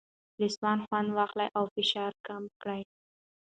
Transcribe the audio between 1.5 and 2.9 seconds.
او فشار کم کړئ.